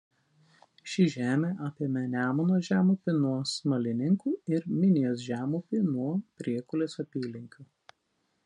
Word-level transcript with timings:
Ši 0.91 1.03
žemė 1.15 1.49
apėmė 1.67 2.01
Nemuno 2.13 2.57
žemupį 2.69 3.15
nuo 3.19 3.35
Smalininkų 3.51 4.35
ir 4.55 4.67
Minijos 4.79 5.23
žemupį 5.29 5.83
nuo 5.91 6.09
Priekulės 6.41 6.99
apylinkių. 7.05 7.71